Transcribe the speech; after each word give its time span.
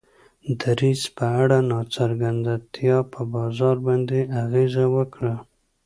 دریځ 0.61 1.01
په 1.15 1.25
اړه 1.41 1.57
ناڅرګندتیا 1.71 2.97
په 3.13 3.21
بازار 3.33 3.75
باندې 3.87 4.19
اغیزه 4.43 4.85
وکړه. 4.95 5.35